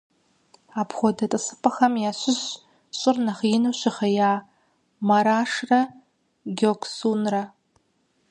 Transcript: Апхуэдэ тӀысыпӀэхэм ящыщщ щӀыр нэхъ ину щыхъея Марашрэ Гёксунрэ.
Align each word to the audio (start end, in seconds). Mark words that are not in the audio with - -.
Апхуэдэ 0.81 1.25
тӀысыпӀэхэм 1.31 1.93
ящыщщ 2.09 2.47
щӀыр 2.99 3.17
нэхъ 3.25 3.41
ину 3.55 3.71
щыхъея 3.79 4.31
Марашрэ 5.07 5.81
Гёксунрэ. 6.57 7.43